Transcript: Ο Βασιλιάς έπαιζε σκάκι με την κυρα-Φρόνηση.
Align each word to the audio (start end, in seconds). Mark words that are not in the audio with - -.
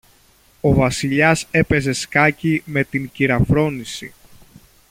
Ο 0.61 0.73
Βασιλιάς 0.73 1.47
έπαιζε 1.51 1.93
σκάκι 1.93 2.63
με 2.65 2.83
την 2.83 3.09
κυρα-Φρόνηση. 3.11 4.13